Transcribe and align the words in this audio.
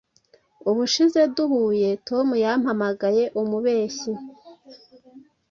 Ubushize 0.69 1.21
duhuye, 1.35 1.89
Tom 2.07 2.27
yampamagaye 2.43 3.23
umubeshyi. 3.41 4.11